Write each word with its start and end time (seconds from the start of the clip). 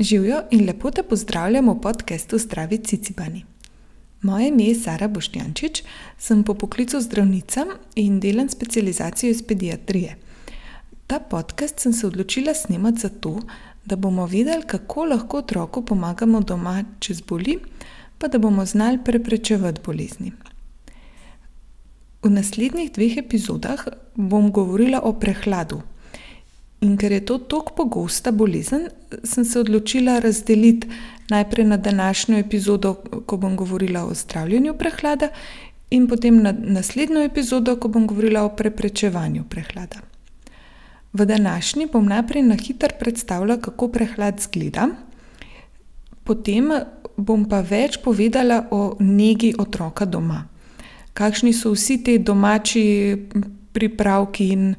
Živijo 0.00 0.42
in 0.50 0.66
lepo 0.66 0.90
te 0.90 1.02
pozdravljamo 1.02 1.72
v 1.72 1.80
podkastu 1.80 2.38
Zdravi 2.38 2.78
Cicibani. 2.78 3.44
Moje 4.22 4.48
ime 4.48 4.64
je 4.64 4.74
Sara 4.74 5.08
Boštjančič, 5.08 5.82
sem 6.18 6.44
po 6.44 6.54
poklicu 6.54 7.00
zdravnica 7.00 7.66
in 7.94 8.20
delam 8.20 8.48
specializacijo 8.48 9.30
iz 9.30 9.42
pediatrije. 9.42 10.16
Ta 11.06 11.18
podcast 11.18 11.80
sem 11.80 11.92
se 11.92 12.06
odločila 12.06 12.54
snemati 12.54 13.00
zato, 13.00 13.40
da 13.84 13.96
bomo 13.96 14.26
videli, 14.26 14.62
kako 14.66 15.04
lahko 15.04 15.38
otroku 15.38 15.84
pomagamo 15.84 16.40
doma, 16.40 16.84
če 17.00 17.14
zboli, 17.14 17.58
pa 18.18 18.28
da 18.28 18.38
bomo 18.38 18.66
znali 18.66 18.98
preprečevati 19.04 19.80
bolezni. 19.84 20.32
V 22.22 22.30
naslednjih 22.30 22.92
dveh 22.92 23.16
epizodah 23.16 23.88
bom 24.14 24.52
govorila 24.52 25.00
o 25.02 25.12
prehladu. 25.12 25.82
In 26.80 26.96
ker 26.96 27.12
je 27.12 27.24
to 27.26 27.38
tako 27.38 27.74
pogosta 27.74 28.30
bolezen, 28.30 28.88
sem 29.24 29.44
se 29.44 29.58
odločila 29.60 30.18
razdeliti 30.18 30.88
najprej 31.30 31.66
na 31.66 31.76
današnjo 31.76 32.38
epizodo, 32.38 32.94
ko 33.26 33.36
bom 33.36 33.56
govorila 33.56 34.04
o 34.04 34.14
zdravljenju 34.14 34.74
prehlada, 34.78 35.28
in 35.90 36.06
potem 36.08 36.42
na 36.42 36.52
naslednjo 36.52 37.22
epizodo, 37.24 37.76
ko 37.76 37.88
bom 37.88 38.06
govorila 38.06 38.44
o 38.44 38.54
preprečevanju 38.56 39.44
prehlada. 39.48 40.04
V 41.12 41.24
današnji 41.24 41.88
bom 41.92 42.06
najprej 42.06 42.42
na 42.42 42.54
hitro 42.54 42.88
predstavila, 43.00 43.56
kako 43.56 43.88
prehlad 43.88 44.38
izgleda, 44.38 44.88
potem 46.24 46.70
bom 47.16 47.44
pa 47.48 47.60
več 47.60 47.98
povedala 48.04 48.68
o 48.70 48.96
negi 49.00 49.54
otroka 49.58 50.04
doma. 50.04 50.44
Kakšni 51.12 51.52
so 51.52 51.72
vsi 51.74 51.98
ti 52.04 52.18
domači 52.18 52.84
pripravki 53.72 54.48
in 54.52 54.74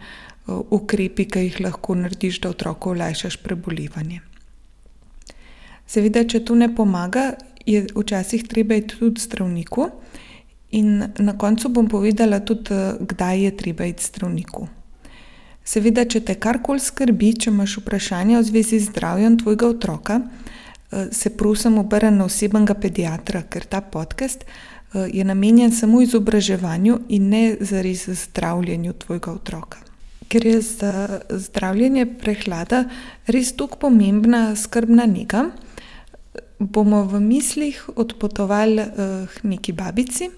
ukrepi, 0.69 1.25
ki 1.25 1.45
jih 1.47 1.59
lahko 1.65 1.95
narediš, 1.95 2.41
da 2.43 2.49
otroku 2.49 2.93
olajšaš 2.95 3.37
prebolevanje. 3.43 4.21
Seveda, 5.89 6.23
če 6.23 6.43
to 6.45 6.55
ne 6.55 6.69
pomaga, 6.75 7.33
je 7.65 7.85
včasih 7.95 8.43
treba 8.49 8.77
iti 8.77 8.97
tudi 8.99 9.21
zdravniku, 9.21 9.89
in 10.71 11.03
na 11.17 11.37
koncu 11.37 11.69
bom 11.69 11.87
povedala 11.89 12.39
tudi, 12.39 12.75
kdaj 12.99 13.43
je 13.43 13.55
treba 13.57 13.85
iti 13.89 14.05
zdravniku. 14.05 14.67
Seveda, 15.65 16.05
če 16.05 16.21
te 16.25 16.35
karkoli 16.41 16.81
skrbi, 16.81 17.33
če 17.41 17.51
imaš 17.51 17.79
vprašanja 17.81 18.39
v 18.39 18.47
zvezi 18.47 18.79
z 18.79 18.89
zdravjem 18.89 19.37
tvojega 19.41 19.67
otroka, 19.69 20.21
se 21.11 21.29
prosim 21.37 21.77
obrni 21.77 22.17
na 22.17 22.25
osebnega 22.25 22.73
pediatra, 22.73 23.43
ker 23.45 23.65
ta 23.69 23.81
podcast 23.81 24.45
je 24.93 25.25
namenjen 25.25 25.71
samo 25.71 26.01
izobraževanju 26.01 26.99
in 27.13 27.29
ne 27.29 27.43
zares 27.61 28.07
zdravljenju 28.09 28.93
tvojega 28.93 29.31
otroka. 29.31 29.88
Ker 30.29 30.45
je 30.45 30.61
za 30.61 31.21
zdravljenje 31.29 32.05
prehlada 32.21 32.83
res 33.27 33.55
tako 33.57 33.79
pomembna 33.87 34.55
skrbna 34.55 35.07
nega, 35.09 35.47
bomo 36.59 37.03
v 37.07 37.21
mislih 37.23 37.79
odpotovali 37.95 38.85
k 39.33 39.43
neki 39.43 39.73
babici 39.73 40.29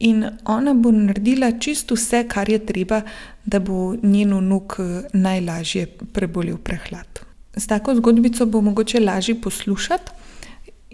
in 0.00 0.24
ona 0.44 0.74
bo 0.74 0.92
naredila 0.92 1.50
čisto 1.58 1.94
vse, 1.94 2.22
kar 2.28 2.48
je 2.48 2.60
treba, 2.66 3.02
da 3.44 3.58
bo 3.60 3.96
njen 4.02 4.32
vnuk 4.36 4.78
najlažje 5.12 5.86
prebolel 6.12 6.56
prehlad. 6.56 7.20
S 7.56 7.66
tako 7.66 7.94
zgodbico 7.98 8.46
bo 8.46 8.60
mogoče 8.60 9.00
lažje 9.00 9.34
poslušati 9.40 10.12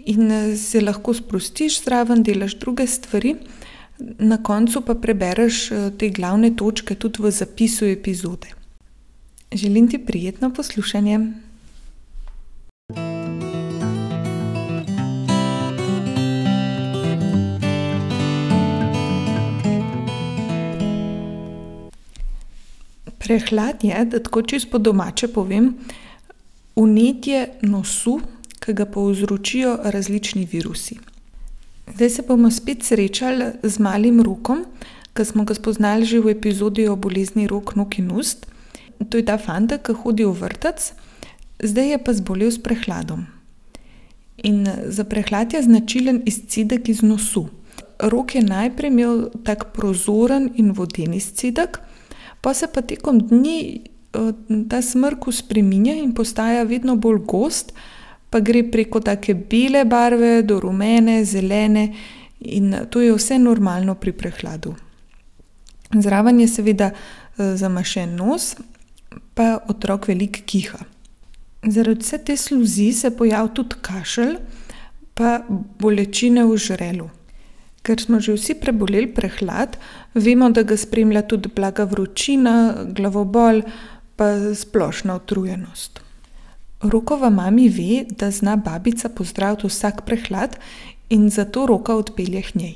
in 0.07 0.57
se 0.57 0.81
lahko 0.81 1.13
sprostiš 1.13 1.83
zraven, 1.83 2.23
delaš 2.23 2.57
druge 2.59 2.87
stvari, 2.87 3.35
na 3.99 4.37
koncu 4.43 4.81
pa 4.81 4.95
prebereš 4.95 5.69
te 5.99 6.09
glavne 6.09 6.55
točke 6.55 6.95
tudi 6.95 7.23
v 7.23 7.31
zapisu 7.31 7.85
epizode. 7.85 8.47
Želim 9.51 9.87
ti 9.89 9.97
prijetno 9.97 10.53
poslušanje. 10.53 11.19
Prehlad 23.19 23.83
je, 23.83 24.05
da 24.05 24.23
tako 24.23 24.41
čisto 24.41 24.71
po 24.71 24.77
domače 24.77 25.27
povem, 25.27 25.73
vnetje 26.75 27.47
nosu, 27.61 28.19
ki 28.59 28.73
ga 28.73 28.85
povzročijo 28.85 29.79
različni 29.83 30.47
virusi. 30.51 30.95
Zdaj 31.95 32.09
se 32.09 32.21
bomo 32.27 32.51
spet 32.51 32.83
srečali 32.83 33.45
z 33.63 33.79
malim 33.79 34.21
Rokom, 34.21 34.65
ki 35.15 35.25
smo 35.25 35.43
ga 35.43 35.55
spoznali 35.55 36.05
že 36.05 36.19
v 36.19 36.35
epizodi 36.35 36.87
o 36.87 36.95
bolezni 36.95 37.47
rok, 37.47 37.75
nog 37.75 37.97
in 37.99 38.11
ust. 38.11 38.45
To 39.09 39.17
je 39.17 39.25
ta 39.25 39.37
fantek, 39.37 39.85
ki 39.87 39.93
hodi 40.03 40.25
v 40.25 40.33
vrtec, 40.35 40.93
zdaj 41.63 41.87
je 41.89 41.97
pa 41.97 42.11
zbolel 42.13 42.51
s 42.51 42.59
prehladom. 42.61 43.25
In 44.43 44.67
za 44.89 45.03
prehlad 45.03 45.53
je 45.53 45.63
značilen 45.63 46.21
izcedek 46.25 46.89
iz 46.89 47.01
nosu. 47.01 47.49
Rok 47.97 48.35
je 48.35 48.43
najprej 48.45 48.91
imel 48.93 49.29
tak 49.43 49.73
prozoren 49.73 50.51
in 50.55 50.73
voden 50.77 51.13
izcedek, 51.13 51.81
pol 52.41 52.53
se 52.53 52.69
pa 52.69 52.81
tekom 52.85 53.21
dni 53.25 53.89
ta 54.69 54.81
smrkal 54.81 55.33
spreminja 55.33 55.97
in 55.97 56.13
postaja 56.13 56.63
vedno 56.63 56.95
bolj 56.95 57.25
gost, 57.25 57.73
pa 58.29 58.39
gre 58.39 58.63
preko 58.71 58.99
take 58.99 59.33
bele 59.33 59.85
barve 59.85 60.41
do 60.43 60.59
rumene, 60.59 61.23
zelene, 61.25 61.93
in 62.39 62.75
to 62.89 63.01
je 63.01 63.13
vse 63.13 63.39
normalno 63.39 63.95
pri 63.95 64.11
prehladu. 64.11 64.75
Zraven 65.93 66.39
je 66.39 66.47
seveda 66.47 66.91
zamašen 67.37 68.15
nos 68.15 68.55
pa 69.33 69.57
otrok 69.69 70.07
veliko 70.07 70.43
kiha. 70.45 70.79
Zaradi 71.67 72.03
vse 72.03 72.17
te 72.17 72.37
sluzi 72.37 72.91
se 72.93 73.11
pojavi 73.17 73.53
tudi 73.53 73.75
kašelj 73.81 74.35
pa 75.17 75.39
bolečine 75.79 76.45
v 76.45 76.57
žrelu. 76.57 77.09
Ker 77.81 78.01
smo 78.01 78.19
že 78.19 78.35
vsi 78.35 78.57
preboleli 78.59 79.07
prehlad, 79.13 79.77
vemo, 80.13 80.49
da 80.49 80.63
ga 80.63 80.77
spremlja 80.77 81.23
tudi 81.27 81.49
blaga 81.55 81.85
vročina, 81.87 82.83
glavobol 82.93 83.61
pa 84.17 84.53
splošna 84.55 85.15
utrujenost. 85.15 86.01
Rokova 86.81 87.29
mami 87.29 87.69
ve, 87.69 88.05
da 88.09 88.31
zna 88.31 88.55
babica 88.55 89.09
pozdraviti 89.09 89.67
vsak 89.67 90.05
prehlad, 90.05 90.57
in 91.09 91.29
zato 91.29 91.65
Roka 91.65 91.95
odpelje 91.95 92.41
k 92.41 92.55
njej. 92.55 92.75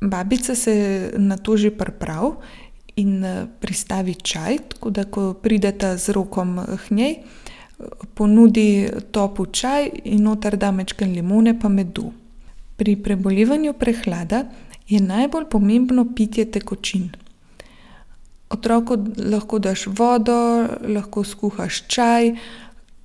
Babica 0.00 0.54
se 0.54 1.10
nato 1.16 1.56
že 1.56 1.70
pripravi 1.70 2.30
in 2.96 3.24
pristavi 3.60 4.14
čaj, 4.14 4.58
tako 4.68 4.90
da 4.90 5.04
ko 5.04 5.34
prideta 5.34 5.96
z 5.96 6.08
Rokom 6.12 6.60
k 6.88 6.90
njej, 6.90 7.16
ponudi 8.14 8.88
topel 9.10 9.46
čaj 9.46 9.90
in 10.04 10.22
noter 10.22 10.56
da 10.56 10.70
majčkeno 10.70 11.12
limone 11.12 11.58
pa 11.60 11.68
medu. 11.68 12.12
Pri 12.76 12.96
prebolevanju 12.96 13.72
prehlada 13.72 14.44
je 14.88 15.00
najbolj 15.00 15.44
pomembno 15.50 16.06
pitje 16.14 16.44
tekočin. 16.50 17.10
Otroku 18.50 18.96
lahko 19.18 19.58
daš 19.58 19.86
vodo, 19.86 20.68
lahko 20.88 21.24
skuhaš 21.24 21.82
čaj 21.88 22.34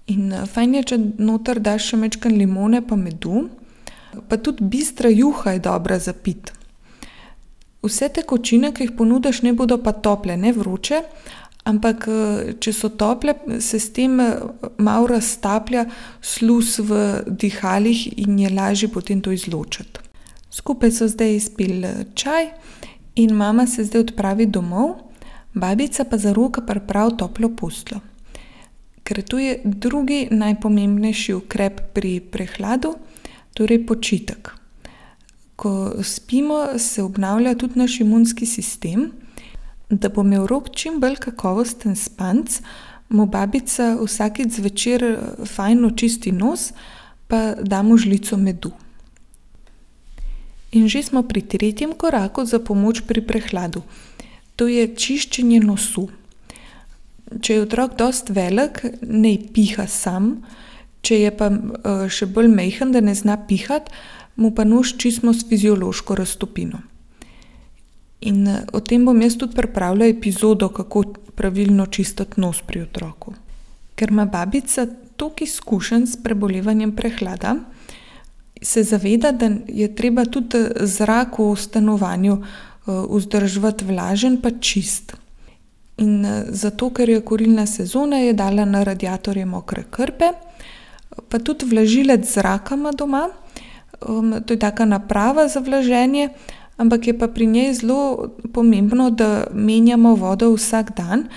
in 0.10 0.34
fajn 0.54 0.76
je, 0.76 0.84
če 0.92 0.98
noter 1.22 1.60
daš 1.64 1.92
še 1.92 2.00
majčkeno 2.02 2.38
limone 2.38 2.82
pa 2.86 2.98
medu. 3.00 3.48
Pa 4.28 4.38
tudi 4.38 4.66
bistra 4.66 5.10
juha 5.10 5.54
je 5.56 5.62
dobra 5.64 6.00
za 6.00 6.14
piti. 6.14 6.56
Vse 7.86 8.10
tekočine, 8.12 8.74
ki 8.76 8.88
jih 8.90 8.96
ponudiš, 8.98 9.44
naj 9.46 9.54
bodo 9.56 9.78
pa 9.80 9.94
tople, 9.96 10.36
ne 10.38 10.52
vroče, 10.52 11.00
ampak 11.70 12.08
če 12.60 12.74
so 12.76 12.90
tople, 12.90 13.36
se 13.64 13.80
s 13.80 13.94
tem 13.96 14.18
malo 14.78 15.08
raztaplja 15.08 15.86
sluz 16.22 16.80
v 16.84 17.22
dihalih 17.30 18.08
in 18.20 18.40
je 18.42 18.52
lažje 18.52 18.90
potem 18.92 19.22
to 19.22 19.32
izločiti. 19.32 20.04
Skupaj 20.52 20.92
so 20.92 21.08
zdaj 21.08 21.40
spili 21.40 21.94
čaj 22.18 22.50
in 23.16 23.36
mama 23.38 23.68
se 23.68 23.86
zdaj 23.86 24.10
odpravi 24.10 24.50
domov, 24.50 24.98
babica 25.60 26.04
pa 26.04 26.18
za 26.18 26.34
Roka 26.34 26.62
pripravi 26.62 27.18
toplo 27.18 27.50
posteljo. 27.50 28.02
Ker 29.04 29.22
to 29.22 29.40
je 29.40 29.60
drugi 29.64 30.28
najpomembnejši 30.32 31.34
ukrep 31.34 31.82
pri 31.94 32.20
prehladu, 32.20 32.96
torej 33.54 33.86
počitek. 33.86 34.52
Ko 35.56 36.04
spimo, 36.04 36.78
se 36.78 37.04
obnavlja 37.04 37.56
tudi 37.56 37.80
naš 37.80 38.00
imunski 38.00 38.46
sistem. 38.46 39.12
Da 39.90 40.10
bo 40.10 40.22
imel 40.22 40.46
Rok 40.48 40.70
čim 40.76 41.00
bolj 41.02 41.18
kakovosten 41.26 41.96
spanec, 41.96 42.62
mu 43.10 43.26
babica 43.26 43.96
vsakič 43.98 44.60
zvečer 44.62 45.06
fajn 45.46 45.86
očisti 45.86 46.32
nos 46.32 46.72
pa 47.30 47.54
da 47.62 47.82
mu 47.82 47.98
žlico 47.98 48.38
medu. 48.38 48.72
In 50.72 50.90
že 50.90 51.04
smo 51.04 51.24
pri 51.24 51.42
tretjem 51.42 51.94
koraku 51.94 52.46
za 52.46 52.60
pomoč 52.60 53.02
pri 53.06 53.22
prehladu. 53.22 53.82
To 54.60 54.68
je 54.68 54.90
čiščenje 54.92 55.62
nosu. 55.64 56.10
Če 57.40 57.56
je 57.56 57.64
otrok 57.64 57.96
dosti 57.96 58.34
velik, 58.36 58.82
naj 59.02 59.38
piha 59.56 59.86
sam, 59.88 60.42
če 61.06 61.20
je 61.22 61.32
pa 61.32 61.48
še 62.12 62.28
bolj 62.28 62.50
majhen, 62.52 62.92
da 62.92 63.00
ne 63.00 63.14
zna 63.16 63.38
pihati, 63.48 63.94
mu 64.40 64.52
pa 64.56 64.66
nos 64.68 64.92
čistimo 65.00 65.32
s 65.34 65.46
fiziološko 65.48 66.16
raztopino. 66.20 66.82
In 68.28 68.48
o 68.76 68.82
tem 68.84 69.06
bom 69.08 69.22
jaz 69.22 69.38
tudi 69.40 69.56
pripravila 69.56 70.10
epizodo, 70.12 70.68
kako 70.76 71.04
pravilno 71.40 71.86
čistiti 71.88 72.42
nos 72.42 72.60
pri 72.68 72.84
otroku. 72.84 73.34
Ker 73.96 74.12
ima 74.12 74.26
babica 74.26 74.88
toliko 75.16 75.44
izkušenj 75.44 76.08
s 76.08 76.20
prebolevanjem 76.24 76.92
prehlada, 76.96 77.56
se 78.62 78.84
zaveda, 78.84 79.32
da 79.32 79.52
je 79.68 79.88
treba 79.96 80.26
tudi 80.26 80.60
zrak 80.84 81.40
v 81.40 81.54
stanovanju, 81.56 82.42
vzdrževati 82.90 83.86
vlažen 83.86 84.42
pa 84.42 84.52
čist. 84.60 85.16
In, 85.98 86.26
zato, 86.50 86.90
ker 86.96 87.10
je 87.10 87.22
kurilna 87.22 87.66
sezona, 87.68 88.22
je 88.24 88.34
dala 88.34 88.66
na 88.66 88.84
radiatorje 88.84 89.46
mokre 89.46 89.84
krpe, 89.92 90.32
pa 91.30 91.40
tudi 91.40 91.68
vlažilec 91.68 92.24
zraka 92.34 92.76
ima 92.76 92.92
doma. 92.92 93.30
to 94.46 94.54
je 94.54 94.60
taka 94.60 94.86
naprava 94.86 95.48
za 95.48 95.60
vlaženje, 95.60 96.30
ampak 96.78 97.08
je 97.08 97.18
pa 97.20 97.28
pri 97.28 97.46
njej 97.46 97.74
zelo 97.74 98.30
pomembno, 98.54 99.10
da 99.10 99.48
menjamo 99.54 100.16
vodo 100.16 100.54
vsak 100.56 100.96
dan 100.96 101.28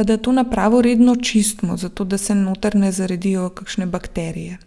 pa 0.00 0.04
da 0.04 0.16
to 0.16 0.32
napravo 0.32 0.82
redno 0.82 1.16
čistimo, 1.16 1.76
zato 1.76 2.04
da 2.04 2.18
se 2.18 2.34
noter 2.34 2.76
ne 2.76 2.92
zaredijo 2.92 3.48
kakšne 3.48 3.86
bakterije. 3.86 4.58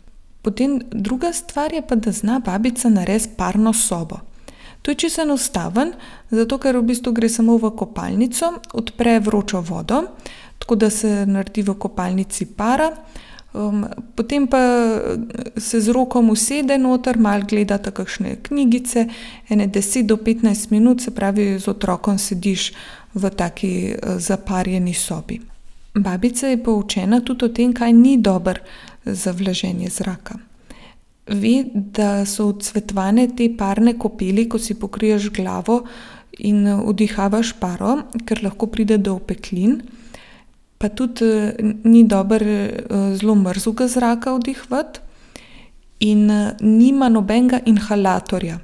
Potem 0.42 0.82
druga 0.92 1.34
stvar 1.34 1.74
je 1.74 1.82
pa, 1.88 1.96
da 1.96 2.12
zna 2.12 2.40
babica 2.40 2.90
narediti 2.90 3.34
parno 3.38 3.74
sobo. 3.74 4.20
To 4.84 4.92
je 4.92 4.96
čisto 4.96 5.22
enostavno, 5.24 5.96
zato 6.32 6.58
ker 6.60 6.78
v 6.78 6.84
bistvu 6.92 7.14
gre 7.16 7.30
samo 7.32 7.56
v 7.58 7.72
kopalnico, 7.72 8.54
odpre 8.76 9.20
vročo 9.20 9.62
vodo, 9.62 10.04
tako 10.60 10.76
da 10.76 10.90
se 10.90 11.26
naredi 11.26 11.64
v 11.64 11.76
kopalnici 11.80 12.46
para, 12.46 12.92
potem 14.16 14.48
pa 14.48 14.60
se 15.58 15.82
z 15.82 15.94
rokom 15.94 16.30
usede 16.30 16.78
noter, 16.78 17.18
malo 17.18 17.46
gledata 17.50 17.92
kakšne 17.92 18.36
knjigice, 18.44 19.08
ene 19.50 19.68
deset 19.68 20.06
do 20.06 20.18
petnajst 20.18 20.72
minut, 20.72 21.02
se 21.02 21.12
pravi, 21.16 21.60
z 21.60 21.68
otrokom 21.68 22.18
sediš 22.18 22.74
v 23.14 23.30
taki, 23.30 23.96
zaparjeni 24.18 24.94
sobi. 24.94 25.40
Babica 25.94 26.48
je 26.48 26.64
poučena 26.64 27.22
tudi 27.22 27.46
o 27.46 27.50
tem, 27.50 27.74
kaj 27.74 27.94
ni 27.94 28.18
dobro 28.18 28.60
za 29.06 29.32
vlaženje 29.32 29.90
zraka. 29.90 30.40
Ve, 31.28 31.64
da 31.74 32.26
so 32.26 32.50
odsvetovane 32.52 33.30
te 33.36 33.48
parne 33.58 33.94
kopeli, 34.00 34.48
ko 34.50 34.60
si 34.60 34.76
pokriješ 34.76 35.30
glavo 35.32 35.84
in, 36.44 36.66
vdihavaš 36.84 37.54
paro, 37.62 37.96
ker 38.28 38.44
lahko 38.44 38.68
pride 38.68 38.98
do 39.00 39.16
opeklin. 39.16 39.80
Pa 40.78 40.90
tudi, 40.92 41.30
ni 41.88 42.04
dobro, 42.04 42.58
zelo 43.16 43.36
mrzlega 43.40 43.88
zraka 43.88 44.36
vdihavati. 44.36 45.00
In, 46.04 46.28
nima 46.60 47.08
nobenega 47.10 47.62
inhalatorja. 47.66 48.58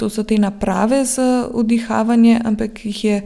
To 0.00 0.08
so 0.08 0.24
te 0.24 0.38
naprave 0.40 1.04
za 1.04 1.44
vdihavanje, 1.52 2.38
ampak 2.44 2.84
jih 2.86 3.04
je, 3.04 3.18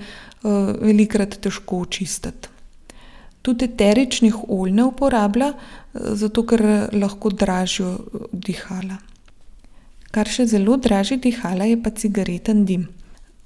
velikokrat 0.45 1.39
težko 1.41 1.85
očistiti. 1.87 2.54
Tudi 3.45 3.69
eteričnih 3.69 4.37
olj 4.49 4.73
ne 4.73 4.87
uporablja, 4.89 5.53
zato 5.93 6.47
ker 6.49 6.63
lahko 6.97 7.29
dražijo 7.31 7.99
dihala. 8.33 8.97
Kar 10.15 10.31
še 10.31 10.47
zelo 10.49 10.79
draži 10.81 11.19
dihala, 11.21 11.67
je 11.69 11.81
pa 11.83 11.91
cigaretni 11.91 12.65
dim. 12.65 12.87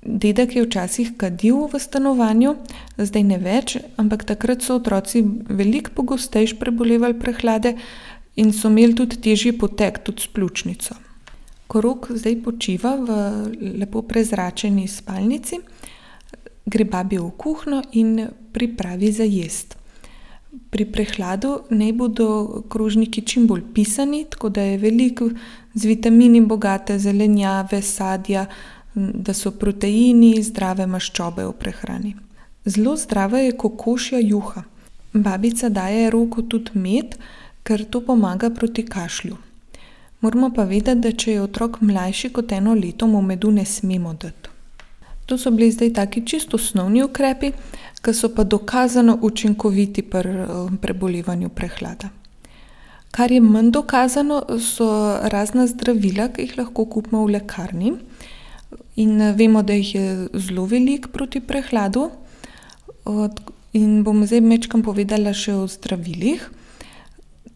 Dedek 0.02 0.54
je 0.54 0.62
včasih 0.62 1.16
kadil 1.18 1.66
v 1.66 1.80
stanovanju, 1.82 2.54
zdaj 2.96 3.24
ne 3.26 3.38
več, 3.42 3.74
ampak 3.98 4.22
takrat 4.28 4.62
so 4.62 4.76
otroci 4.78 5.24
veliko 5.48 5.90
pogosteje 5.96 6.54
prebolevali 6.60 7.18
prehlade 7.18 7.74
in 8.38 8.52
so 8.54 8.70
imeli 8.70 8.94
tudi 8.94 9.18
težji 9.18 9.56
potek, 9.58 9.98
tudi 10.06 10.22
s 10.22 10.30
pljučnico. 10.30 10.94
Ko 11.66 11.82
Rok 11.82 12.12
zdaj 12.14 12.38
počiva 12.44 12.94
v 12.96 13.18
lepo 13.82 14.04
prezračeni 14.06 14.86
spalnici, 14.88 15.58
gre 16.64 16.84
babi 16.84 17.18
v 17.18 17.32
kuhinjo 17.36 17.82
in 17.98 18.28
pripravi 18.54 19.12
za 19.12 19.26
jesti. 19.26 19.76
Pri 20.48 20.84
prehladu 20.88 21.58
naj 21.70 21.92
bodo 21.92 22.28
krožniki 22.72 23.22
čim 23.22 23.46
bolj 23.46 23.62
pisani, 23.74 24.24
tako 24.30 24.48
da 24.48 24.62
je 24.62 24.78
veliko 24.78 25.28
z 25.74 25.84
vitamini 25.84 26.40
bogate 26.40 26.98
zelenjave, 26.98 27.82
sadja, 27.82 28.46
da 28.94 29.34
so 29.34 29.50
proteini, 29.50 30.42
zdrave 30.42 30.86
maščobe 30.86 31.44
v 31.44 31.52
prehrani. 31.52 32.14
Zelo 32.64 32.96
zdrava 32.96 33.38
je 33.44 33.56
kokošja 33.56 34.18
juha. 34.24 34.64
Babica 35.12 35.68
daje 35.68 36.10
Roku 36.10 36.42
tudi 36.42 36.70
med, 36.74 37.16
ker 37.62 37.84
to 37.84 38.00
pomaga 38.00 38.50
proti 38.50 38.84
kašlju. 38.86 39.36
Moramo 40.20 40.50
pa 40.54 40.64
vedeti, 40.64 41.00
da 41.00 41.12
če 41.12 41.32
je 41.32 41.42
otrok 41.42 41.80
mlajši 41.80 42.32
kot 42.34 42.52
eno 42.52 42.74
leto, 42.74 43.06
mu 43.06 43.22
medu 43.22 43.50
ne 43.50 43.64
smemo 43.64 44.14
dati. 44.14 44.56
To 45.28 45.36
so 45.38 45.50
bili 45.50 45.70
zdaj 45.70 45.92
taki 45.92 46.24
čisto 46.26 46.56
osnovni 46.56 47.02
ukrepi, 47.04 47.52
ke 48.08 48.14
so 48.16 48.30
pa 48.32 48.44
dokazano 48.44 49.18
učinkoviti 49.20 50.02
pri, 50.02 50.30
prebolevanju 50.80 51.48
prehlada. 51.52 52.08
Kar 53.12 53.32
je 53.32 53.40
manj 53.40 53.70
dokazano, 53.70 54.38
so 54.64 54.88
razna 55.28 55.66
zdravila, 55.68 56.30
ke 56.32 56.46
jih 56.46 56.54
lahko 56.56 56.86
kupimo 56.88 57.26
v 57.26 57.36
lekarni. 57.36 57.92
In, 58.96 59.20
vemo, 59.36 59.62
da 59.62 59.76
jih 59.76 59.94
je 59.94 60.06
zelo 60.34 60.64
veliko 60.64 61.12
proti 61.12 61.40
prehladu. 61.40 62.10
in 63.72 64.02
bom 64.04 64.24
zdaj 64.26 64.40
majčkeno 64.40 64.84
povedala 64.84 65.32
še 65.32 65.52
o 65.54 65.66
zdravilih. 65.68 66.40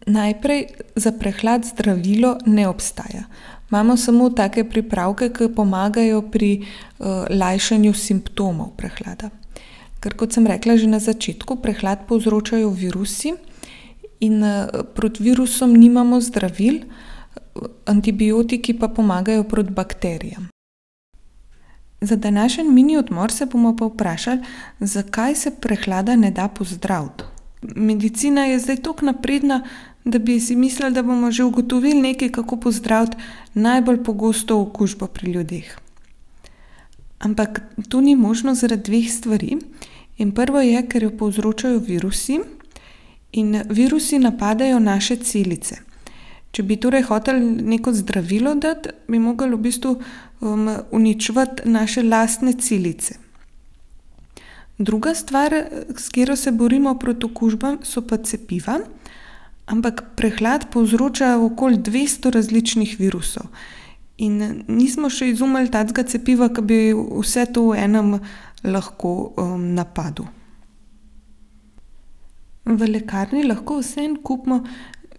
Najprej 0.05 0.65
za 0.95 1.11
prehlad 1.11 1.65
zdravilo 1.65 2.37
ne 2.45 2.67
obstaja. 2.67 3.25
Imamo 3.71 3.97
samo 3.97 4.29
take 4.29 4.63
pripravke, 4.69 5.29
ke 5.33 5.49
pomagajo 5.49 6.21
pri, 6.21 6.65
lajšanju 7.29 7.93
simptomov 7.93 8.75
prehlada. 8.77 9.29
Ker 10.03 10.17
kot 10.19 10.35
sem 10.35 10.47
rekla 10.47 10.75
že 10.75 10.91
na 10.91 10.99
začetku, 10.99 11.63
prehlad 11.63 12.03
povzročajo 12.07 12.69
virusi 12.75 13.31
in, 14.19 14.43
proti 14.95 15.23
virusom 15.23 15.71
nimamo 15.71 16.19
zdravil, 16.19 16.83
antibiotiki 17.87 18.75
pa 18.75 18.87
pomagajo 18.91 19.43
proti 19.47 19.71
bakterijam. 19.71 20.49
Za 22.03 22.15
današnji 22.15 22.63
mini 22.63 22.97
odmor 22.97 23.31
se 23.31 23.45
bomo 23.45 23.75
pa 23.77 23.85
vprašali, 23.85 24.41
zakaj 24.79 25.35
se 25.35 25.51
prehlada 25.55 26.15
ne 26.15 26.31
da 26.31 26.47
pozdraviti. 26.47 27.23
Medicina 27.75 28.45
je 28.45 28.59
zdaj 28.59 28.81
toliko 28.83 29.05
napredna, 29.05 29.63
da 30.05 30.19
bi 30.19 30.39
si 30.39 30.55
mislili, 30.55 30.91
da 30.91 31.03
bomo 31.03 31.31
že 31.31 31.43
ugotovili 31.43 32.01
nekaj, 32.01 32.29
kako 32.29 32.57
pozdraviti 32.57 33.17
najbolj 33.53 34.03
pogosto 34.03 34.59
okužbo 34.61 35.07
pri 35.07 35.31
ljudeh. 35.31 35.77
Ampak 37.19 37.61
to 37.89 38.01
ni 38.01 38.15
možno 38.15 38.55
zaradi 38.55 38.83
dveh 38.83 39.11
stvari. 39.11 39.57
In 40.17 40.31
prvo 40.31 40.61
je, 40.61 40.81
ker 40.87 41.03
jo 41.03 41.11
povzročajo 41.17 41.79
virusi 41.79 42.39
in 43.31 43.63
virusi 43.69 44.19
napadajo 44.19 44.79
naše 44.79 45.15
celice. 45.15 45.79
Če 46.53 46.63
bi 46.63 46.77
torej 46.77 47.07
hoteli 47.07 47.41
neko 47.73 47.93
zdravilo 47.93 48.53
dati, 48.55 48.91
bi 49.07 49.19
mogli 49.19 49.49
v 49.55 49.57
bistvu, 49.57 49.93
uničevati 50.91 51.69
naše 51.69 52.03
lastne 52.03 52.53
celice. 52.53 53.15
Druga 54.77 55.13
stvar, 55.15 55.53
s 55.97 56.09
katero 56.09 56.35
se 56.35 56.51
borimo 56.51 56.93
proti 56.99 57.25
okužbam, 57.25 57.79
so 57.83 58.01
pa 58.01 58.17
cepiva. 58.17 58.79
Ampak 59.65 60.03
prehlad 60.15 60.67
povzroča 60.71 61.37
okoli 61.39 61.77
dvesto 61.77 62.29
različnih 62.29 62.99
virusov. 62.99 63.47
In, 64.21 64.63
nismo 64.67 65.09
še 65.09 65.31
izumili 65.31 65.71
takega 65.73 66.03
cepiva, 66.05 66.49
ke 66.53 66.61
bi 66.61 66.79
vse 66.93 67.47
to 67.53 67.71
v 67.71 67.81
enem 67.81 68.19
lahko, 68.63 69.33
napadlo. 69.57 70.27
V 72.63 72.87
lekarni 72.87 73.43
lahko 73.43 73.81
vseeno 73.81 74.21
kupimo 74.23 74.61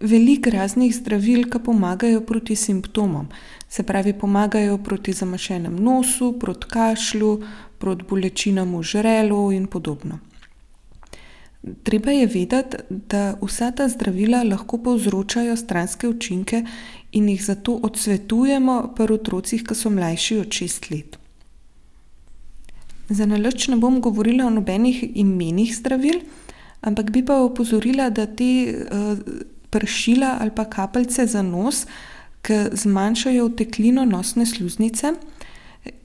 veliko 0.01 0.49
raznih 0.49 0.95
zdravil, 0.95 1.49
ke 1.49 1.59
pomagajo 1.59 2.21
proti 2.25 2.55
simptomom. 2.55 3.27
Se 3.69 3.83
pravi, 3.83 4.13
pomagajo 4.13 4.77
proti 4.77 5.13
zamašenemu 5.13 5.81
nosu, 5.81 6.33
proti 6.39 6.67
kašlju, 6.69 7.31
proti 7.77 8.07
bolečinam 8.09 8.77
v 8.77 8.83
žrelu 8.83 9.51
in 9.51 9.67
podobno. 9.67 10.19
Treba 11.83 12.11
je 12.11 12.27
vedeti, 12.27 12.77
da 12.89 13.33
vsa 13.41 13.71
ta 13.71 13.87
zdravila 13.89 14.43
lahko 14.43 14.77
povzročajo 14.77 15.55
stranske 15.57 16.07
učinke 16.07 16.63
in 17.11 17.29
jih 17.29 17.45
zato 17.45 17.79
odsvetujemo 17.83 18.93
pri 18.95 19.13
otrocih, 19.13 19.63
ke 19.63 19.75
so 19.75 19.89
mlajši 19.89 20.37
od 20.37 20.51
šest 20.51 20.89
let. 20.91 21.17
Zanalašč 23.09 23.67
ne 23.67 23.77
bom 23.81 24.01
govorila 24.01 24.45
o 24.45 24.53
nobenih 24.53 25.03
imenih 25.15 25.75
zdravil, 25.77 26.19
ampak 26.81 27.11
bi 27.11 27.25
pa 27.25 27.39
opozorila, 27.41 28.09
da 28.09 28.25
te, 28.25 28.85
pršila 29.69 30.37
ali 30.41 30.51
pa 30.55 30.65
kapljice 30.69 31.25
za 31.25 31.41
nos, 31.41 31.85
ke 32.41 32.69
zmanjšajo 32.73 33.45
oteklino 33.45 34.05
nosne 34.05 34.45
sluznice, 34.45 35.13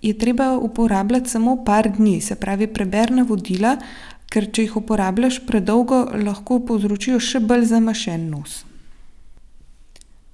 je 0.02 0.19
treba 0.19 0.59
uporabljati 0.59 1.31
samo 1.31 1.64
par 1.64 1.90
dni. 1.97 2.21
Se 2.21 2.35
pravi, 2.35 2.67
preberi 2.67 3.14
navodila, 3.14 3.76
ker 4.31 4.47
če 4.47 4.67
jih 4.67 4.77
uporabljaš 4.81 5.43
predolgo, 5.47 6.05
lahko 6.15 6.61
povzročijo 6.67 7.19
še 7.21 7.43
bolj 7.43 7.67
zamašen 7.73 8.29
nos. 8.31 8.63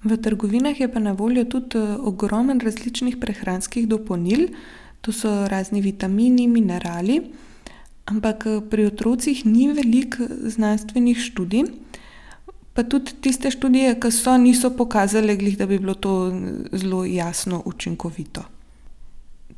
V 0.06 0.16
trgovinah 0.22 0.76
je 0.78 0.86
pa 0.92 1.00
na 1.02 1.16
voljo 1.16 1.44
tudi, 1.44 1.80
ogromno 1.80 2.54
različnih 2.62 3.16
prehranskih 3.18 3.88
dopolnil. 3.88 4.52
To 5.00 5.12
so 5.12 5.48
razni 5.48 5.80
vitamini, 5.80 6.46
minerali. 6.46 7.20
Ampak, 8.06 8.46
pri 8.70 8.86
otrocih 8.86 9.42
ni 9.46 9.66
veliko 9.72 10.28
znanstvenih 10.28 11.18
študij. 11.18 11.64
Pa 12.76 12.84
tudi 12.84 13.16
tiste 13.24 13.50
študije, 13.50 13.96
ki 13.98 14.10
so, 14.12 14.36
niso 14.38 14.70
pokazale, 14.76 15.34
glih, 15.36 15.56
da 15.58 15.66
bi 15.66 15.80
bilo 15.80 15.94
to 15.94 16.30
zelo 16.72 17.04
jasno 17.04 17.62
učinkovito. 17.64 18.44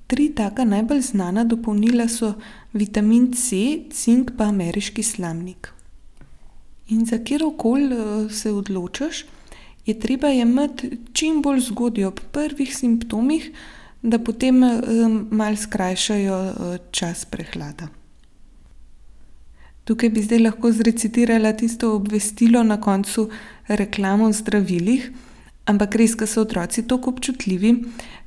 Tri 0.08 0.30
taka 0.34 0.64
najbolj 0.64 1.02
znana 1.12 1.44
dopolnila 1.44 2.08
so 2.08 2.32
vitamin 2.72 3.32
C, 3.36 3.58
cink 3.92 4.30
pa 4.38 4.48
ameriški 4.48 5.02
slamnik. 5.04 5.68
In 6.88 7.04
za 7.04 7.18
katerokoli 7.18 8.30
se 8.32 8.52
odločiš, 8.52 9.26
je 9.86 9.98
treba 10.00 10.28
jemati 10.28 10.90
čim 11.12 11.42
bolj 11.42 11.60
zgodaj, 11.60 12.04
ob 12.04 12.20
prvih 12.32 12.72
simptomih, 12.76 13.50
da 14.02 14.18
potem 14.18 14.64
malo 15.30 15.56
skrajšajo 15.56 16.36
čas 16.90 17.24
prehlada. 17.24 17.88
Tukaj 19.84 20.10
bi 20.10 20.22
zdaj 20.22 20.38
lahko 20.38 20.72
zrecitirala 20.72 21.52
tisto 21.52 21.94
obvestilo 21.96 22.62
na 22.62 22.80
koncu 22.80 23.28
reklam 23.68 24.20
o 24.20 24.32
zdravilih, 24.32 25.10
ampak 25.68 25.94
res, 26.00 26.16
ke 26.16 26.26
so 26.26 26.42
otroci 26.46 26.86
toliko 26.88 27.12
občutljivi, 27.14 27.74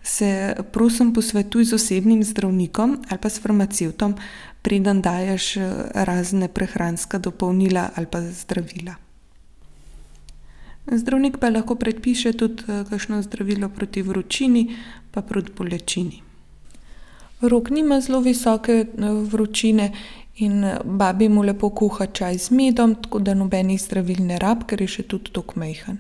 se 0.04 0.56
prosim 0.74 1.14
posvetuj 1.14 1.66
z 1.66 1.78
osebnim 1.78 2.24
zdravnikom 2.24 2.98
ali 3.10 3.22
pa 3.22 3.30
s 3.30 3.42
farmacevtom, 3.42 4.16
preden 4.62 5.02
daješ 5.02 5.58
razna 5.94 6.48
prehranska 6.48 7.18
dopolnila 7.18 7.90
ali 7.96 8.06
pa 8.06 8.22
zdravila. 8.22 8.96
Zdravnik 10.92 11.38
pa 11.38 11.50
lahko 11.50 11.76
predpiše 11.76 12.34
tudi 12.34 12.64
kakšno 12.90 13.22
zdravilo 13.22 13.70
proti 13.70 14.02
vročini 14.02 14.76
pa 15.12 15.22
proti 15.22 15.52
bolečini. 15.58 16.22
Rok 17.42 17.70
nima 17.70 18.02
zelo 18.02 18.20
visoke 18.20 18.86
vročine 19.30 19.92
in 20.36 20.66
babi 20.86 21.30
mu 21.30 21.42
lepo 21.44 21.70
kuha 21.70 22.06
čaj 22.06 22.38
z 22.38 22.52
medom, 22.52 22.96
tako 22.96 23.20
da 23.20 23.34
nobenih 23.34 23.82
zdravil 23.82 24.26
ne 24.26 24.40
rabi, 24.40 24.66
ker 24.68 24.82
je 24.82 24.88
še 24.88 25.04
tudi 25.04 25.34
tako 25.34 25.60
majhen. 25.60 25.98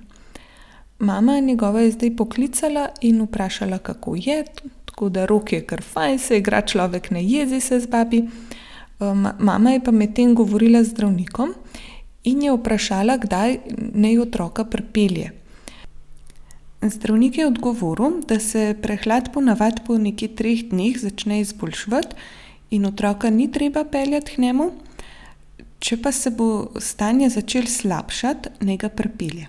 Mama 1.02 1.40
njegova 1.40 1.82
je 1.82 1.92
zdaj 1.92 2.16
poklicala 2.16 2.90
in 3.02 3.22
vprašala, 3.22 3.78
kako 3.78 4.16
je, 4.16 4.44
tako 4.86 5.10
da 5.10 5.26
Rok 5.26 5.54
je 5.54 5.66
kar 5.66 5.82
fajn, 5.82 6.20
se 6.20 6.38
igra 6.38 6.62
človek, 6.62 7.12
ne 7.12 7.24
jezi 7.24 7.60
se 7.60 7.80
z 7.80 7.88
babi. 7.88 8.28
mama 9.40 9.72
je 9.72 9.80
pa 9.84 9.92
medtem 9.92 10.36
govorila 10.36 10.84
z 10.84 10.90
zdravnikom 10.90 11.54
in 12.24 12.42
je 12.42 12.52
vprašala, 12.54 13.18
kdaj 13.18 13.58
naj 13.94 14.20
otroka 14.20 14.66
pripelje. 14.66 15.32
Zdravnik 16.82 17.38
je 17.38 17.48
odgovoril, 17.48 18.22
da 18.28 18.40
se 18.40 18.76
prehlad 18.82 19.34
po 19.34 19.42
navadi 19.42 19.82
po 19.88 19.98
nekje 19.98 20.36
treh 20.36 20.62
dneh 20.70 21.00
začne 21.00 21.40
izboljševati 21.42 22.16
in 22.70 22.86
otroka 22.86 23.30
ni 23.30 23.52
treba 23.52 23.84
peljati 23.84 24.36
k 24.36 24.38
njemu. 24.38 24.70
Če 25.80 25.98
pa 25.98 26.12
se 26.12 26.30
bo 26.30 26.70
stanje 26.80 27.30
začelo 27.30 27.68
slabšati, 27.68 28.50
naj 28.60 28.78
ga 28.78 28.90
pripelje. 28.90 29.48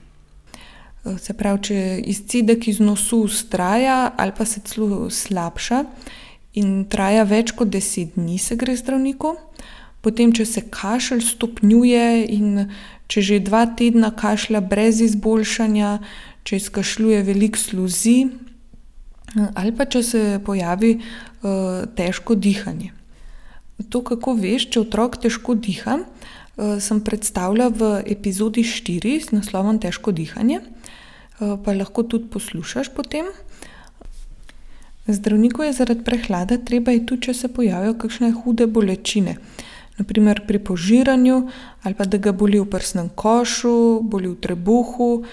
Se 1.19 1.35
pravi, 1.35 1.63
če 1.69 1.79
izcedek 2.13 2.69
iz 2.71 2.79
nosu 2.81 3.25
vztraja 3.27 4.13
ali 4.17 4.33
pa 4.37 4.45
se 4.47 4.61
celo 4.65 5.11
slabša 5.11 5.85
in 6.61 6.85
traja 6.91 7.25
več 7.25 7.55
kot 7.57 7.73
deset 7.73 8.15
dni, 8.15 8.39
se 8.39 8.57
gre 8.61 8.77
zdravniku. 8.77 9.35
Potem 10.03 10.33
če 10.35 10.45
se 10.47 10.63
kašelj 10.71 11.23
stopnjuje 11.25 12.07
in 12.35 12.67
če 13.11 13.23
že 13.23 13.41
dva 13.45 13.65
tedna 13.79 14.11
kašlja 14.15 14.61
brez 14.61 15.01
izboljšanja, 15.05 15.99
če 16.45 16.59
izkašljuje 16.59 17.23
veliko 17.23 17.59
sluzi, 17.59 18.17
ali 19.55 19.73
pa 19.73 19.87
če 19.87 20.03
se 20.03 20.23
pojavi, 20.45 20.97
težko 21.97 22.35
dihanje. 22.35 22.93
To, 23.91 24.03
kako 24.07 24.35
veš, 24.39 24.69
če 24.75 24.83
otrok 24.83 25.17
težko 25.23 25.55
diha, 25.59 26.01
sem 26.57 27.01
predstavila 27.01 27.71
v 27.73 28.03
epizodi 28.07 28.63
štiri 28.67 29.17
z 29.23 29.33
naslovom 29.33 29.81
Težko 29.81 30.13
dihanje. 30.13 30.61
Pa 31.65 31.75
lahko 31.75 32.03
tudi 32.03 32.31
poslušaš 32.31 32.93
potem. 32.95 33.27
Zdravniku 35.07 35.63
je 35.63 35.73
zaradi 35.73 36.05
prehlada 36.05 36.59
treba 36.59 36.93
iti 36.93 37.07
tudi, 37.07 37.27
če 37.27 37.35
se 37.35 37.49
pojavijo 37.49 37.95
kakšne 37.99 38.33
hude 38.33 38.67
bolečine. 38.67 39.37
Na 39.99 40.05
primer 40.09 40.41
pri 40.47 40.59
požiranju 40.59 41.49
ali 41.83 41.95
pa 41.95 42.05
da 42.05 42.19
ga 42.19 42.33
boli 42.33 42.61
v 42.61 42.69
prsnem 42.71 43.11
košu, 43.15 44.01
boli 44.03 44.29
v 44.31 44.39
trebuhu, 44.41 45.25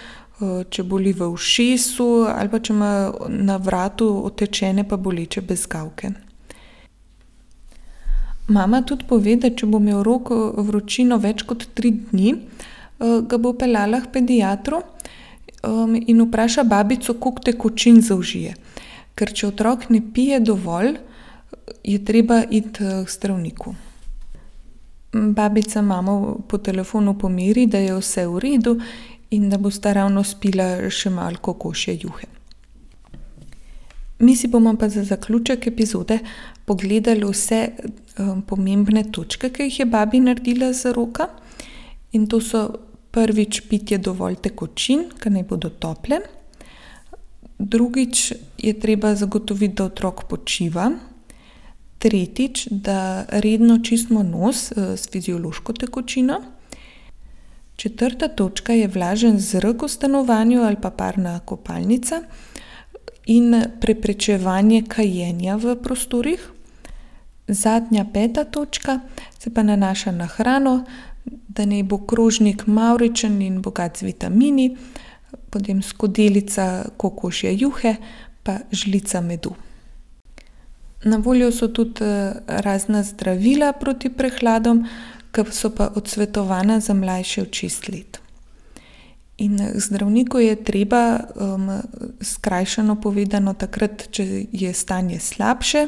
če 0.69 0.83
boli 0.83 1.13
v 1.13 1.29
ušesu 1.33 2.25
ali 2.31 2.49
pa 2.49 2.59
če 2.59 2.73
ima 2.73 2.91
na 3.29 3.57
vratu 3.57 4.09
otečene 4.25 4.87
pa 4.87 4.97
boleče 4.97 5.41
bezgavke. 5.41 6.11
Mama 8.49 8.81
tudi 8.81 9.05
pove, 9.05 9.35
da 9.37 9.51
če 9.53 9.67
bo 9.69 9.77
imel 9.77 10.01
Rok 10.03 10.31
vročino 10.65 11.19
več 11.21 11.43
kot 11.45 11.67
tri 11.77 11.91
dni, 11.93 12.33
ga 12.99 13.37
bo 13.37 13.53
peljala 13.53 13.99
k 14.01 14.09
pediatru, 14.15 14.81
in 16.07 16.21
vpraša 16.21 16.63
babico, 16.63 17.13
koliko 17.13 17.41
tekočin 17.41 18.01
zaužije. 18.01 18.53
Ker 19.15 19.33
če 19.33 19.47
otrok 19.47 19.89
ne 19.89 20.01
pije 20.13 20.39
dovolj, 20.39 20.95
je 21.83 22.05
treba 22.05 22.43
iti 22.49 22.83
k 23.05 23.11
zdravniku. 23.11 23.75
Babica 25.11 25.81
mamo 25.81 26.39
po 26.47 26.57
telefonu 26.57 27.17
pomiri, 27.17 27.65
da 27.65 27.77
je 27.77 27.97
vse 27.97 28.27
v 28.27 28.39
redu 28.39 28.79
in 29.29 29.49
da 29.49 29.57
bosta 29.57 29.93
ravno 29.93 30.23
spila 30.23 30.89
še 30.89 31.09
malo 31.09 31.41
kokošje 31.41 31.97
juhe. 32.01 32.27
Mi 34.19 34.35
si 34.35 34.47
bomo 34.47 34.75
pa 34.77 34.89
za 34.89 35.03
zaključek 35.03 35.67
epizode 35.67 36.19
pogledali 36.65 37.25
vse, 37.25 37.69
pomembne 38.47 39.03
točke, 39.11 39.49
ke 39.49 39.63
jih 39.63 39.79
je 39.79 39.85
babi 39.85 40.19
naredila 40.19 40.73
za 40.73 40.91
Roka. 40.91 41.29
In 42.11 42.27
to 42.27 42.41
so: 42.41 42.88
prvič, 43.11 43.61
pitje 43.69 43.97
dovolj 43.97 44.35
tekočin, 44.35 45.09
ke 45.19 45.29
naj 45.29 45.43
bodo 45.49 45.69
tople. 45.69 46.19
Drugič 47.59 48.33
je 48.57 48.73
treba 48.79 49.15
zagotoviti, 49.15 49.75
da 49.75 49.89
otrok 49.89 50.23
počiva. 50.29 50.91
Tretjič, 51.99 52.67
da 52.71 53.25
redno 53.29 53.79
čistimo 53.83 54.23
nos, 54.23 54.71
s 54.71 55.09
fiziološko 55.11 55.73
tekočino. 55.73 56.39
Četrta 57.75 58.27
točka 58.27 58.73
je 58.73 58.87
vlažen 58.87 59.39
zrak 59.39 59.81
v 59.83 59.87
stanovanju 59.87 60.63
ali 60.63 60.75
pa 60.81 60.89
parna 60.89 61.39
kopalnica. 61.39 62.21
In 63.25 63.63
preprečevanje 63.81 64.83
kajenja 64.87 65.55
v 65.55 65.75
prostorih. 65.83 66.51
Zadnja, 67.47 68.05
peta 68.13 68.43
točka 68.43 68.99
se 69.39 69.53
pa 69.53 69.63
nanaša 69.63 70.11
na 70.11 70.25
hrano, 70.25 70.83
da 71.25 71.65
naj 71.65 71.83
bo 71.83 71.97
krožnik 71.97 72.67
mavričen 72.67 73.41
in 73.41 73.61
bogat 73.61 73.97
z 73.97 74.01
vitamini, 74.01 74.77
potem 75.49 75.81
skodelica 75.81 76.85
kokošje 76.97 77.55
juhe 77.57 77.95
pa 78.43 78.57
žlica 78.71 79.21
medu. 79.21 79.53
Na 81.03 81.17
voljo 81.17 81.51
so 81.51 81.67
tudi, 81.67 82.03
razna 82.47 83.03
zdravila 83.03 83.73
proti 83.73 84.09
prehladom, 84.09 84.85
ke 85.31 85.45
so 85.51 85.69
pa 85.75 85.91
odsvetovana 85.95 86.79
za 86.79 86.93
mlajše 86.93 87.41
od 87.41 87.53
šest 87.53 87.87
let. 87.89 88.19
In 89.37 89.57
k 89.57 89.79
zdravniku 89.79 90.39
je 90.39 90.55
treba, 90.63 91.19
skrajšano 92.21 92.95
povedano, 93.01 93.53
takrat, 93.53 94.09
če 94.11 94.25
je 94.51 94.73
stanje 94.73 95.19
slabše, 95.19 95.87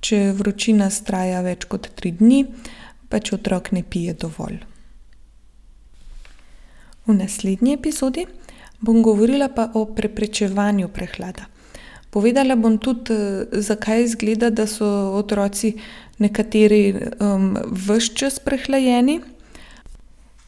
če 0.00 0.32
vročina 0.32 0.88
vztraja 0.88 1.42
več 1.44 1.66
kot 1.68 1.90
tri 1.94 2.14
dni 2.16 2.46
pa 3.10 3.18
če 3.18 3.36
otrok 3.36 3.72
ne 3.74 3.82
pije 3.82 4.14
dovolj. 4.14 4.60
V 7.06 7.16
naslednji 7.16 7.74
epizodi 7.74 8.26
bom 8.80 9.02
govorila 9.02 9.50
pa 9.52 9.70
o 9.74 9.84
preprečevanju 9.84 10.88
prehlada. 10.88 11.48
Povedala 12.10 12.56
bom 12.56 12.78
tudi, 12.78 13.14
zakaj 13.52 14.02
izgleda, 14.02 14.50
da 14.50 14.66
so 14.66 14.86
otroci 15.14 15.76
nekateri, 16.18 16.94
ves 17.86 18.10
čas 18.14 18.40
prehlajeni. 18.42 19.20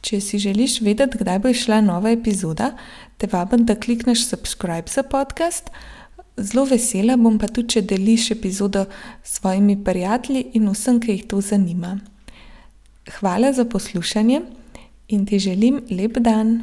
Če 0.02 0.18
si 0.20 0.40
želiš 0.42 0.80
vedeti, 0.82 1.20
kdaj 1.20 1.38
bo 1.38 1.52
izšla 1.52 1.78
nova 1.86 2.10
epizoda, 2.10 2.72
te 3.16 3.28
vabim, 3.30 3.62
da 3.66 3.78
klikneš 3.78 4.26
subscribe 4.26 4.90
za 4.90 5.06
podcast. 5.06 5.70
Zelo 6.36 6.64
vesela 6.66 7.14
bom 7.16 7.38
pa 7.38 7.46
tudi, 7.46 7.76
če 7.76 7.84
deliš 7.86 8.32
epizodo 8.34 8.88
s 9.22 9.38
svojimi 9.38 9.78
prijatelji 9.84 10.48
in 10.58 10.66
vsem, 10.72 10.98
ke 10.98 11.14
jih 11.14 11.28
to 11.30 11.40
zanima. 11.40 12.00
Hvala 13.10 13.52
za 13.52 13.64
poslušanje 13.64 14.40
in 15.08 15.26
ti 15.26 15.38
želim 15.38 15.80
lep 15.90 16.18
dan. 16.18 16.62